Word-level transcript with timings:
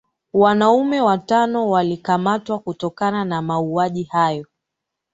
Wanaume 0.33 1.01
watano 1.01 1.69
walikamatwa 1.69 2.59
kutokana 2.59 3.25
na 3.25 3.41
mauaji 3.41 4.03
hayo 4.03 4.47